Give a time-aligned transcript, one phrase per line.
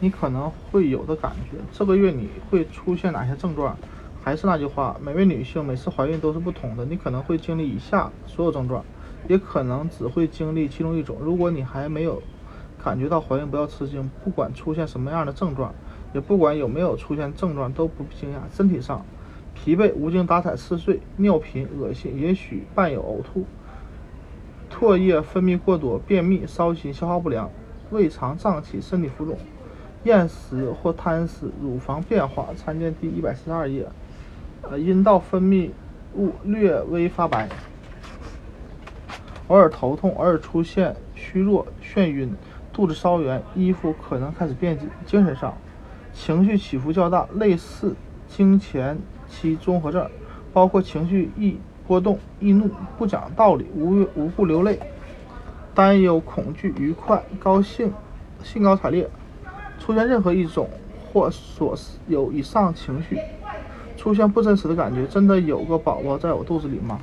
[0.00, 1.58] 你可能会有的感觉。
[1.70, 3.76] 这个月你会出现哪些症状？
[4.22, 8.84] 还是那句话，每位女性每次怀孕都是不同的，你可能会经历以下所有症状，
[9.28, 11.16] 也可能只会经历其中一种。
[11.22, 12.22] 如果你还没有
[12.84, 15.74] 感觉到怀孕，不要吃惊，不管出现什么样的症状，
[16.12, 18.54] 也不管有没有出现症状，都不惊讶。
[18.54, 19.04] 身体上，
[19.54, 23.46] 疲惫、无精打采、嗜睡、尿频、恶心，也许伴有呕吐、
[24.70, 27.50] 唾液分泌过多、便秘、烧心、消化不良、
[27.90, 29.38] 胃肠胀气、身体浮肿、
[30.04, 33.86] 厌食或贪食、乳房变化，参见第一百四十二页。
[34.62, 35.70] 呃，阴道分泌
[36.14, 37.48] 物略微发白，
[39.48, 42.32] 偶尔头痛，偶尔出现虚弱、眩晕、
[42.72, 44.88] 肚子烧圆，衣服可能开始变紧。
[45.06, 45.54] 精神上，
[46.12, 47.94] 情绪起伏较大，类似
[48.28, 50.10] 经前期综合症，
[50.52, 54.78] 包括情绪易波动、易怒、不讲道理、无无故流泪、
[55.74, 57.92] 担忧、恐惧、愉快、高兴、
[58.42, 59.08] 兴高采烈，
[59.80, 60.68] 出现任何一种
[61.12, 61.74] 或所
[62.06, 63.18] 有以上情绪。
[63.96, 66.98] 出现不真实的感觉，真的有个宝宝在我肚子里吗？